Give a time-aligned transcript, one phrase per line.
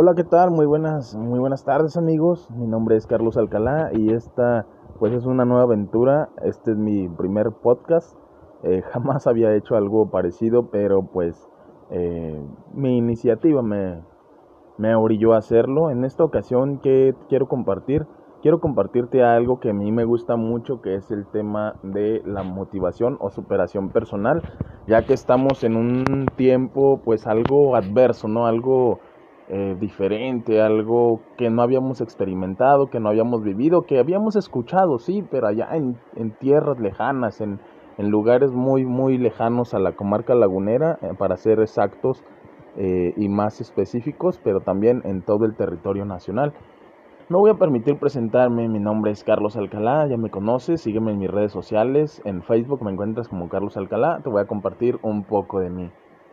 [0.00, 0.52] Hola, ¿qué tal?
[0.52, 2.48] Muy buenas, muy buenas tardes amigos.
[2.52, 4.64] Mi nombre es Carlos Alcalá y esta
[5.00, 6.28] pues es una nueva aventura.
[6.44, 8.16] Este es mi primer podcast.
[8.62, 11.48] Eh, jamás había hecho algo parecido, pero pues
[11.90, 12.40] eh,
[12.72, 14.00] mi iniciativa me,
[14.76, 15.90] me orilló a hacerlo.
[15.90, 18.06] En esta ocasión que quiero compartir,
[18.40, 22.44] quiero compartirte algo que a mí me gusta mucho, que es el tema de la
[22.44, 24.42] motivación o superación personal,
[24.86, 28.46] ya que estamos en un tiempo pues algo adverso, ¿no?
[28.46, 29.00] Algo
[29.50, 35.24] eh, diferente, algo que no habíamos experimentado, que no habíamos vivido, que habíamos escuchado, sí,
[35.30, 35.96] pero allá en,
[36.38, 37.58] tierras lejanas, en,
[37.96, 42.22] en, lugares muy, muy lejanos a la comarca lagunera, eh, para ser exactos
[42.76, 46.52] eh, y más específicos, pero también en todo el territorio nacional.
[47.30, 51.18] Me voy a permitir presentarme, mi nombre es Carlos Alcalá, ya me conoces, sígueme en
[51.18, 55.24] mis redes sociales, en Facebook me encuentras como Carlos Alcalá, te voy a compartir un
[55.24, 55.90] poco de mí.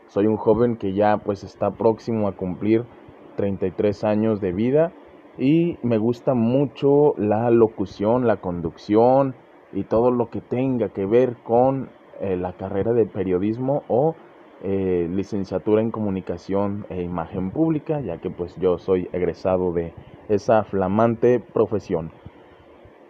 [0.07, 2.85] Soy un joven que ya pues está próximo a cumplir
[3.35, 4.91] 33 años de vida
[5.37, 9.35] y me gusta mucho la locución, la conducción
[9.73, 11.89] y todo lo que tenga que ver con
[12.21, 14.15] eh, la carrera de periodismo o
[14.63, 19.93] eh, licenciatura en comunicación e imagen pública, ya que pues yo soy egresado de
[20.29, 22.11] esa flamante profesión.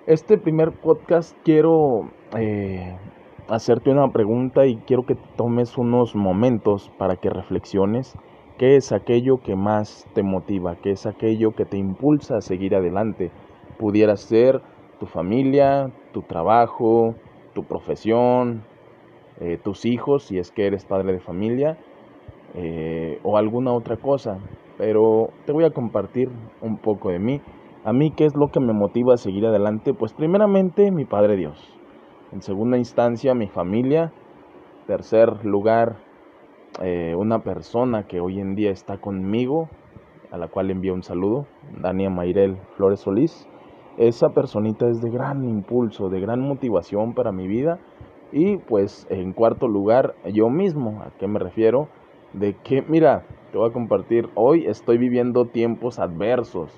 [0.08, 2.98] Este primer podcast quiero eh,
[3.48, 8.16] hacerte una pregunta y quiero que tomes unos momentos para que reflexiones
[8.58, 10.78] ¿Qué es aquello que más te motiva?
[10.78, 13.30] ¿Qué es aquello que te impulsa a seguir adelante?
[13.78, 14.62] Pudiera ser
[14.98, 17.16] tu familia, tu trabajo,
[17.54, 18.64] tu profesión,
[19.42, 21.78] eh, tus hijos, si es que eres padre de familia,
[22.54, 24.38] eh, o alguna otra cosa.
[24.78, 26.30] Pero te voy a compartir
[26.62, 27.42] un poco de mí.
[27.84, 29.94] A mí, ¿qué es lo que me motiva a seguir adelante?
[29.94, 31.58] Pues primeramente mi Padre Dios.
[32.32, 34.14] En segunda instancia, mi familia.
[34.88, 35.98] Tercer lugar,
[36.82, 39.70] eh, una persona que hoy en día está conmigo,
[40.32, 41.46] a la cual envío un saludo,
[41.82, 43.48] Dania Mayrel Flores Solís.
[43.98, 47.80] Esa personita es de gran impulso, de gran motivación para mi vida.
[48.32, 51.88] Y pues en cuarto lugar, yo mismo, ¿a qué me refiero?
[52.34, 56.78] De que, mira, te voy a compartir, hoy estoy viviendo tiempos adversos,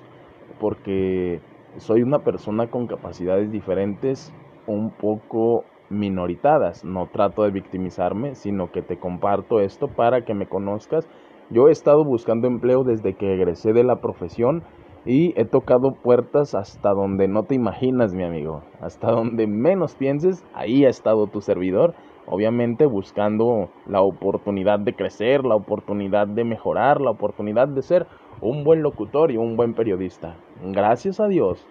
[0.60, 1.40] porque
[1.78, 4.32] soy una persona con capacidades diferentes,
[4.68, 6.84] un poco minoritadas.
[6.84, 11.08] No trato de victimizarme, sino que te comparto esto para que me conozcas.
[11.50, 14.62] Yo he estado buscando empleo desde que egresé de la profesión
[15.06, 18.62] y he tocado puertas hasta donde no te imaginas, mi amigo.
[18.80, 21.94] Hasta donde menos pienses, ahí ha estado tu servidor.
[22.26, 28.06] Obviamente buscando la oportunidad de crecer, la oportunidad de mejorar, la oportunidad de ser
[28.42, 30.36] un buen locutor y un buen periodista.
[30.62, 31.66] Gracias a Dios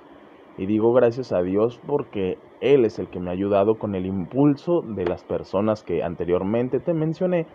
[0.57, 4.05] y digo gracias a Dios porque Él es el que me ha ayudado con el
[4.05, 7.45] impulso de las personas que anteriormente te mencioné.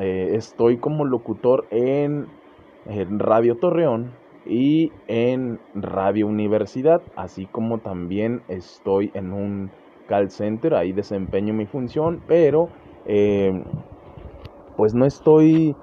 [0.00, 2.26] Eh, estoy como locutor en,
[2.86, 4.12] Radio Torreón
[4.44, 9.70] y en Radio Universidad, así como también estoy en un
[10.06, 12.68] call center, ahí desempeño mi función, pero
[13.06, 13.62] eh,
[14.76, 15.74] pues no estoy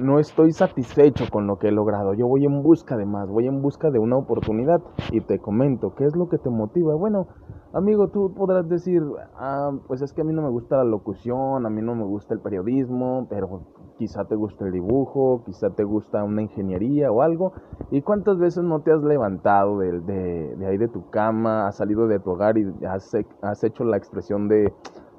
[0.00, 2.14] no estoy satisfecho con lo que he logrado.
[2.14, 4.80] Yo voy en busca de más, voy en busca de una oportunidad
[5.10, 6.94] y te comento, ¿qué es lo que te motiva?
[6.94, 7.26] Bueno,
[7.72, 9.02] amigo, tú podrás decir,
[9.36, 12.04] ah, pues es que a mí no me gusta la locución, a mí no me
[12.04, 13.62] gusta el periodismo, pero
[13.98, 17.52] quizá te gusta el dibujo, quizá te gusta una ingeniería o algo.
[17.90, 22.18] ¿Y cuántas veces no te has levantado de, ahí de tu cama, has salido de
[22.18, 24.72] tu hogar y has, has hecho la expresión de,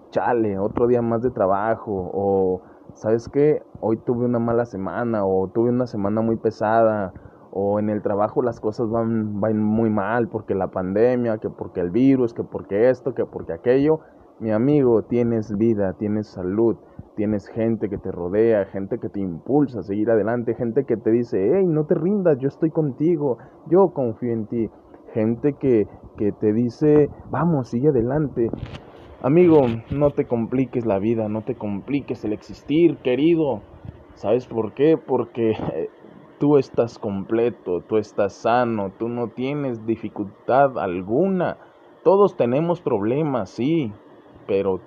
[0.09, 2.61] chale, otro día más de trabajo o
[2.95, 3.61] ¿sabes qué?
[3.81, 7.13] Hoy tuve una mala semana o tuve una semana muy pesada
[7.51, 11.81] o en el trabajo las cosas van, van muy mal porque la pandemia, que porque
[11.81, 13.99] el virus, que porque esto, que porque aquello.
[14.39, 16.75] Mi amigo, tienes vida, tienes salud,
[17.15, 21.11] tienes gente que te rodea, gente que te impulsa a seguir adelante, gente que te
[21.11, 23.37] dice, hey, no te rindas, yo estoy contigo,
[23.67, 24.69] yo confío en ti,
[25.13, 25.87] gente que,
[26.17, 28.49] que te dice, vamos, sigue adelante.
[29.25, 33.61] Amigo, no te compliques la vida, no te compliques el existir, querido.
[34.15, 34.97] ¿Sabes por qué?
[34.97, 35.55] Porque
[36.39, 41.55] tú estás completo, tú estás sano, tú no tienes dificultad alguna.
[42.03, 43.93] Todos tenemos problemas, sí,
[44.45, 44.81] pero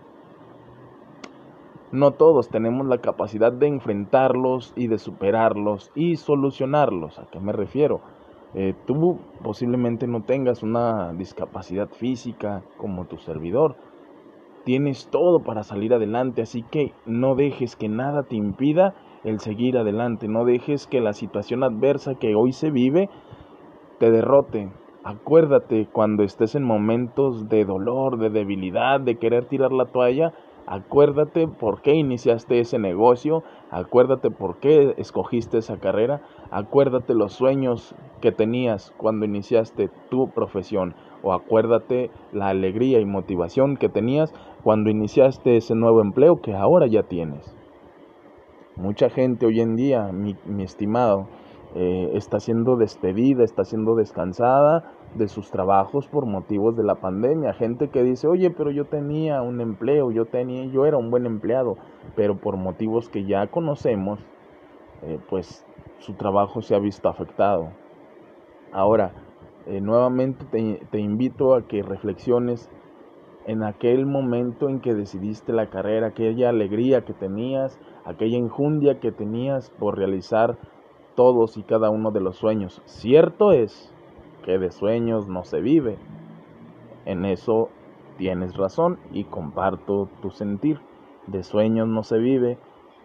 [1.90, 7.18] no todos tenemos la capacidad de enfrentarlos y de superarlos y solucionarlos.
[7.18, 8.02] ¿A qué me refiero?
[8.52, 13.76] Eh, tú posiblemente no tengas una discapacidad física como tu servidor,
[14.66, 19.78] Tienes todo para salir adelante, así que no dejes que nada te impida el seguir
[19.78, 23.08] adelante, no dejes que la situación adversa que hoy se vive
[24.00, 24.72] te derrote.
[25.04, 30.32] Acuérdate cuando estés en momentos de dolor, de debilidad, de querer tirar la toalla,
[30.68, 37.94] Acuérdate por qué iniciaste ese negocio, acuérdate por qué escogiste esa carrera, acuérdate los sueños
[38.20, 44.34] que tenías cuando iniciaste tu profesión o acuérdate la alegría y motivación que tenías
[44.66, 47.54] cuando iniciaste ese nuevo empleo que ahora ya tienes.
[48.74, 51.28] Mucha gente hoy en día, mi, estimado,
[51.76, 57.52] eh, está siendo despedida, está siendo descansada de sus trabajos por motivos de la pandemia.
[57.52, 61.26] Gente que dice, oye, pero yo tenía un empleo, yo tenía, yo era un buen
[61.26, 61.76] empleado,
[62.16, 64.18] pero por motivos que ya conocemos,
[65.02, 65.64] eh, pues
[66.00, 67.68] su trabajo se ha visto afectado.
[68.72, 69.12] Ahora,
[69.66, 72.68] eh, nuevamente te, te invito a que reflexiones
[73.46, 79.12] en aquel momento en que decidiste la carrera, aquella alegría que tenías, aquella injundia que
[79.12, 80.58] tenías por realizar
[81.14, 82.82] todos y cada uno de los sueños.
[82.86, 83.92] Cierto es
[84.44, 85.96] que de sueños no se vive.
[87.04, 87.68] En eso
[88.18, 90.80] tienes razón y comparto tu sentir.
[91.28, 92.58] De sueños no se vive,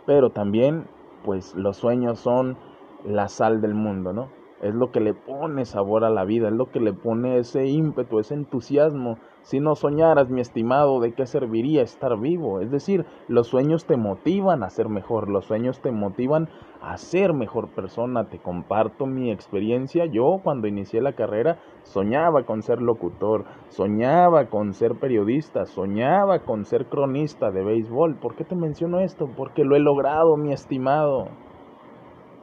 [0.08, 0.88] pero también
[1.24, 2.58] pues los sueños son
[3.06, 4.30] la sal del mundo, ¿no?
[4.62, 7.66] Es lo que le pone sabor a la vida, es lo que le pone ese
[7.66, 9.18] ímpetu, ese entusiasmo.
[9.42, 12.62] Si no soñaras, mi estimado, ¿de qué serviría estar vivo?
[12.62, 16.48] Es decir, los sueños te motivan a ser mejor, los sueños te motivan
[16.80, 18.26] a ser mejor persona.
[18.30, 20.06] Te comparto mi experiencia.
[20.06, 26.66] Yo cuando inicié la carrera soñaba con ser locutor, soñaba con ser periodista, soñaba con
[26.66, 28.16] ser cronista de béisbol.
[28.20, 29.28] ¿Por qué te menciono esto?
[29.36, 31.30] Porque lo he logrado, mi estimado.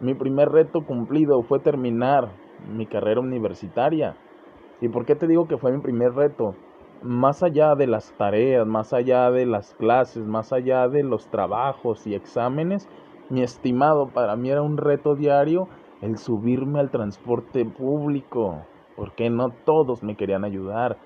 [0.00, 2.28] Mi primer reto cumplido fue terminar
[2.72, 4.14] mi carrera universitaria.
[4.80, 6.54] ¿Y por qué te digo que fue mi primer reto?
[7.02, 12.06] Más allá de las tareas, más allá de las clases, más allá de los trabajos
[12.06, 12.88] y exámenes,
[13.28, 15.68] mi estimado, para mí era un reto diario
[16.00, 18.62] el subirme al transporte público,
[18.94, 20.96] porque no todos me querían ayudar.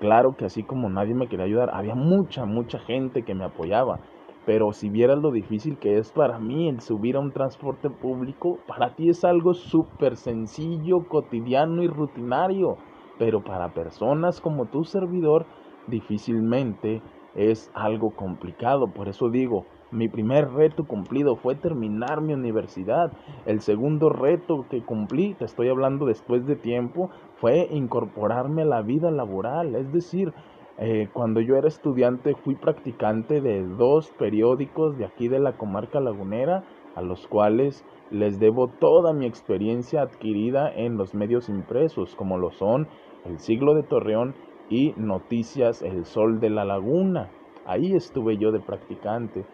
[0.00, 4.00] Claro que así como nadie me quería ayudar, había mucha, mucha gente que me apoyaba.
[4.46, 8.60] Pero si vieras lo difícil que es para mí el subir a un transporte público,
[8.68, 12.76] para ti es algo súper sencillo, cotidiano y rutinario.
[13.18, 15.46] Pero para personas como tu servidor,
[15.88, 17.02] difícilmente
[17.34, 18.86] es algo complicado.
[18.92, 23.12] Por eso digo, mi primer reto cumplido fue terminar mi universidad.
[23.46, 27.10] El segundo reto que cumplí, te estoy hablando después de tiempo,
[27.40, 29.74] fue incorporarme a la vida laboral.
[29.74, 30.32] Es decir,
[30.78, 36.00] eh, cuando yo era estudiante fui practicante de dos periódicos de aquí de la comarca
[36.00, 36.64] lagunera,
[36.94, 42.50] a los cuales les debo toda mi experiencia adquirida en los medios impresos, como lo
[42.50, 42.88] son
[43.24, 44.34] El Siglo de Torreón
[44.68, 47.30] y Noticias El Sol de la Laguna.
[47.64, 49.44] Ahí estuve yo de practicante.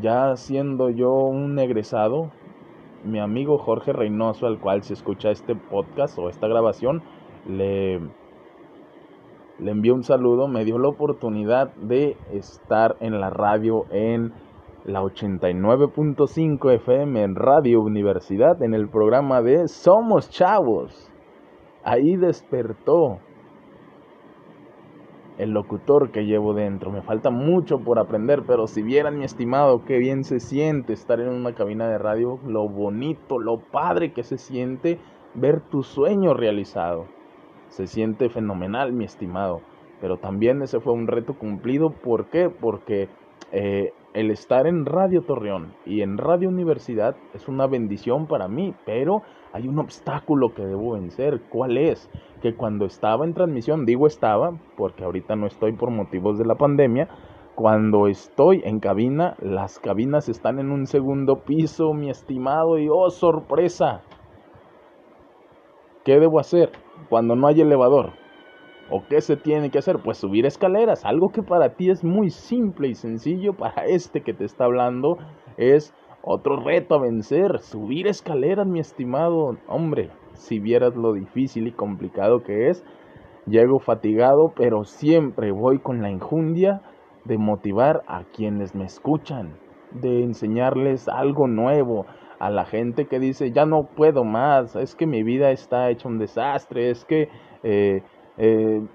[0.00, 2.30] Ya siendo yo un egresado,
[3.04, 7.02] mi amigo Jorge Reynoso, al cual se escucha este podcast o esta grabación,
[7.46, 8.00] le
[9.58, 14.32] le envió un saludo, me dio la oportunidad de estar en la radio en
[14.84, 21.10] la 89.5 FM en Radio Universidad en el programa de Somos Chavos.
[21.84, 23.20] Ahí despertó
[25.38, 26.90] el locutor que llevo dentro.
[26.90, 31.20] Me falta mucho por aprender, pero si vieran mi estimado qué bien se siente estar
[31.20, 34.98] en una cabina de radio, lo bonito, lo padre que se siente
[35.34, 37.06] ver tu sueño realizado
[37.74, 39.60] se siente fenomenal, mi estimado.
[40.00, 41.90] Pero también ese fue un reto cumplido.
[41.90, 42.48] ¿Por qué?
[42.48, 43.08] Porque
[43.50, 48.74] eh, el estar en Radio Torreón y en Radio Universidad es una bendición para mí,
[48.86, 49.22] pero
[49.52, 51.42] hay un obstáculo que debo vencer.
[51.48, 52.08] ¿Cuál es?
[52.42, 56.54] Que cuando estaba en transmisión, digo estaba, porque ahorita no estoy por motivos de la
[56.54, 57.08] pandemia,
[57.56, 63.10] cuando estoy en cabina, las cabinas están en un segundo piso, mi estimado, y oh,
[63.10, 64.02] sorpresa.
[66.04, 66.70] ¿Qué debo hacer?
[67.08, 68.12] cuando no hay elevador?
[68.90, 69.98] ¿O qué se tiene que hacer?
[70.04, 71.04] Pues subir escaleras.
[71.04, 75.16] Algo que para ti es muy simple y sencillo, para este que te está hablando
[75.56, 77.60] es otro reto a vencer.
[77.60, 79.56] Subir escaleras, mi estimado.
[79.68, 82.84] Hombre, si vieras lo difícil y complicado que es,
[83.46, 86.82] llego fatigado, pero siempre voy con la injundia
[87.24, 89.56] de motivar a quienes me escuchan,
[89.92, 92.04] de enseñarles algo nuevo,
[92.44, 96.10] a la gente que dice, ya no puedo más, es que mi vida está hecha
[96.10, 97.30] un desastre, es que
[97.62, 98.02] eh,
[98.36, 98.86] eh,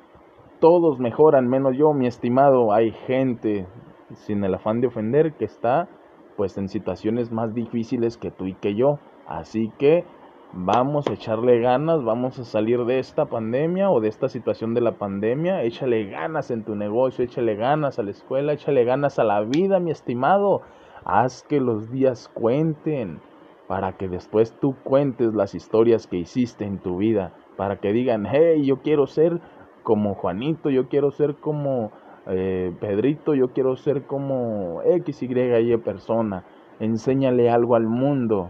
[0.60, 3.66] todos mejoran menos yo, mi estimado, hay gente,
[4.14, 5.90] sin el afán de ofender, que está
[6.38, 9.00] pues en situaciones más difíciles que tú y que yo.
[9.28, 10.06] Así que
[10.54, 14.82] vamos a echarle ganas, vamos a salir de esta pandemia o de esta situación de
[14.82, 19.24] la pandemia, échale ganas en tu negocio, échale ganas a la escuela, échale ganas a
[19.24, 20.62] la vida, mi estimado.
[21.04, 23.22] Haz que los días cuenten
[23.70, 28.26] para que después tú cuentes las historias que hiciste en tu vida, para que digan,
[28.26, 29.42] hey, yo quiero ser
[29.84, 31.92] como Juanito, yo quiero ser como
[32.26, 36.46] eh, Pedrito, yo quiero ser como X, Y, persona,
[36.80, 38.50] enséñale algo al mundo.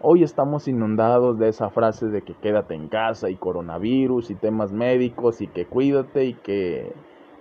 [0.00, 4.72] Hoy estamos inundados de esa frase de que quédate en casa y coronavirus y temas
[4.72, 6.90] médicos y que cuídate y que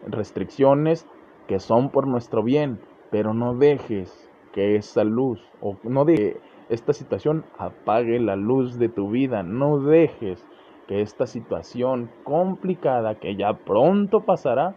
[0.06, 1.08] restricciones
[1.48, 6.94] que son por nuestro bien, pero no dejes que esa luz o no de esta
[6.94, 10.46] situación apague la luz de tu vida, no dejes
[10.88, 14.76] que esta situación complicada que ya pronto pasará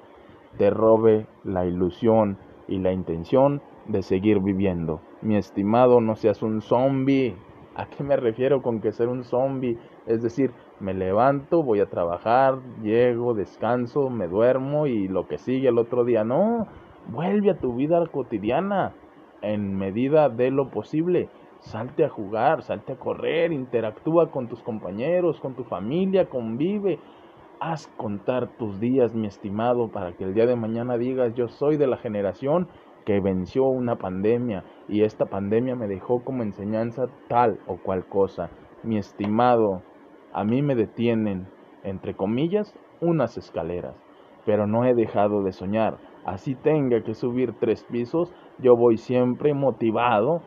[0.57, 2.38] te robe la ilusión
[2.69, 5.00] y la intención de seguir viviendo.
[5.23, 7.35] Mi estimado, no seas un zombie.
[7.75, 9.78] ¿A qué me refiero con que ser un zombie?
[10.07, 15.69] Es decir, me levanto, voy a trabajar, llego, descanso, me duermo y lo que sigue
[15.69, 16.25] el otro día.
[16.25, 16.66] No,
[17.09, 18.95] vuelve a tu vida cotidiana
[19.43, 21.28] en medida de lo posible.
[21.66, 27.00] Salte a jugar, salte a correr, interactúa con tus compañeros, con tu familia, convive.
[27.58, 31.76] Haz contar tus días, mi estimado, para que el día de mañana digas, yo soy
[31.76, 32.68] de la generación
[33.04, 38.49] que venció una pandemia y esta pandemia me dejó como enseñanza tal o cual cosa.
[38.85, 39.82] Mi estimado,
[40.32, 41.49] a mí me detienen,
[41.82, 43.96] entre comillas, unas escaleras,
[44.44, 45.99] pero no he dejado de soñar.
[46.25, 50.42] Así tenga que subir tres pisos, yo voy siempre motivado,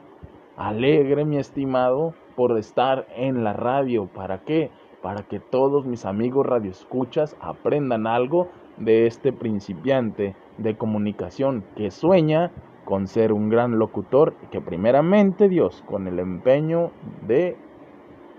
[0.59, 4.07] alegre, mi estimado, por estar en la radio.
[4.07, 4.69] ¿Para qué?
[5.01, 12.51] Para que todos mis amigos radioescuchas aprendan algo de este principiante de comunicación que sueña
[12.83, 16.91] con ser un gran locutor y que primeramente Dios, con el empeño
[17.25, 17.55] de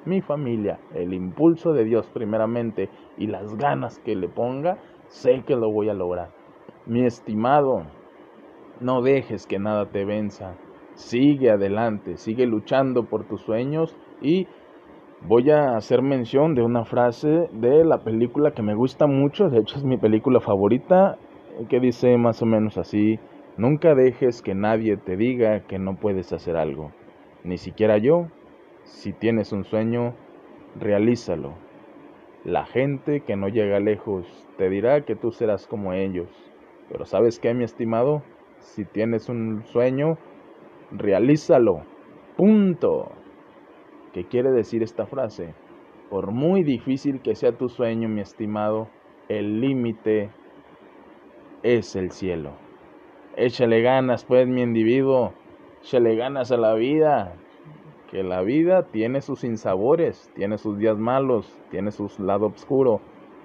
[0.04, 5.56] mi familia, el impulso de Dios primeramente y las ganas que le ponga, sé que
[5.56, 6.30] lo voy a lograr.
[6.84, 7.84] Mi estimado,
[8.80, 10.54] no dejes que nada te venza.
[11.00, 14.47] Sigue adelante, sigue luchando por tus sueños y
[15.23, 19.61] voy a hacer mención de una frase de la película que me gusta mucho, de
[19.61, 21.19] hecho es mi película favorita,
[21.69, 23.19] que dice más o menos así,
[23.61, 26.92] Nunca dejes que nadie te diga que no puedes hacer algo,
[27.45, 28.28] ni siquiera yo.
[28.85, 30.14] Si tienes un sueño,
[30.78, 31.52] realízalo.
[32.42, 34.25] La gente que no llega lejos
[34.57, 36.30] te dirá que tú serás como ellos.
[36.88, 38.23] Pero sabes qué, mi estimado,
[38.61, 40.16] si tienes un sueño,
[40.92, 41.82] realízalo.
[42.37, 43.12] Punto.
[44.12, 45.54] ¿Qué quiere decir esta frase?
[46.09, 48.88] Por muy difícil que sea tu sueño, mi estimado,
[49.28, 50.30] el límite
[51.62, 52.50] es el cielo.
[53.37, 55.32] Échale ganas, pues, mi individuo.
[55.82, 57.37] Échale ganas a la vida.
[58.11, 63.00] Que la vida tiene sus insabores, tiene sus días malos, tiene su lado oscuro,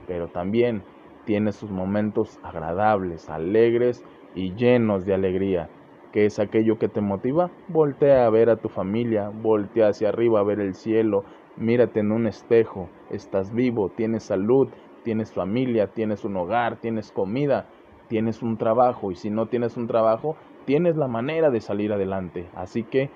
[0.08, 0.82] pero también
[1.26, 5.70] tiene sus momentos agradables, alegres y llenos de alegría.
[6.16, 7.52] ¿Qué es aquello que te motiva?
[7.68, 11.26] Voltea a ver a tu familia, voltea hacia arriba a ver el cielo,
[11.58, 14.70] mírate en un espejo, estás vivo, tienes salud,
[15.04, 17.70] tienes familia, tienes un hogar, tienes comida,
[18.08, 22.50] tienes un trabajo y si no tienes un trabajo, tienes la manera de salir adelante.
[22.54, 23.10] Así que,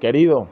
[0.00, 0.48] querido,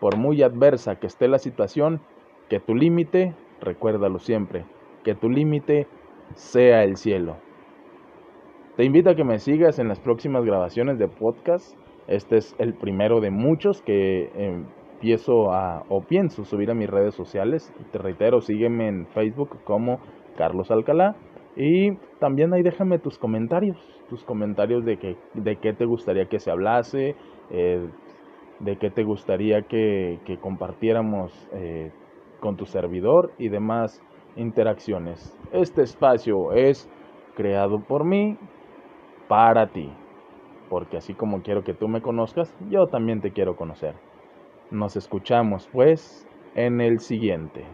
[0.00, 2.00] por muy adversa que esté la situación,
[2.48, 4.64] que tu límite, recuérdalo siempre,
[5.02, 5.86] que tu límite
[6.34, 7.45] sea el cielo.
[8.76, 11.74] Te invito a que me sigas en las próximas grabaciones de podcast.
[12.08, 17.14] Este es el primero de muchos que empiezo a o pienso subir a mis redes
[17.14, 17.72] sociales.
[17.90, 19.98] Te reitero, sígueme en Facebook como
[20.36, 21.16] Carlos Alcalá
[21.56, 23.78] y también ahí déjame tus comentarios,
[24.10, 27.16] tus comentarios de, que, de qué te gustaría que se hablase,
[27.48, 27.88] eh,
[28.60, 31.92] de qué te gustaría que, que compartiéramos eh,
[32.40, 34.02] con tu servidor y demás
[34.36, 35.34] interacciones.
[35.50, 36.90] Este espacio es
[37.36, 38.36] creado por mí
[39.26, 40.00] para ti,
[40.68, 44.02] porque así como quiero que tú me conozcas, yo también te quiero conocer.
[44.70, 47.72] Nos escuchamos pues en el siguiente.